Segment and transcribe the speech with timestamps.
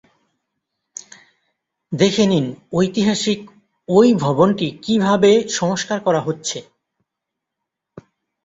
[1.91, 2.45] দেখে নিন
[2.73, 3.39] ঐতিহাসিক
[3.89, 6.57] ওই ভবনটি কিভাবে সংস্কার করা হচ্ছে।